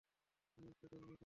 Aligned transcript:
আমি 0.57 0.67
একটা 0.69 0.85
ডর্মে 0.87 1.07
থাকি। 1.07 1.19